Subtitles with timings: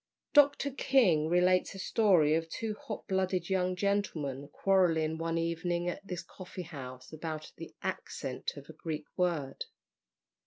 [0.33, 0.71] Dr.
[0.71, 6.23] King relates a story of two hot blooded young gentlemen quarrelling one evening at this
[6.23, 9.65] coffee house about the accent of a Greek word.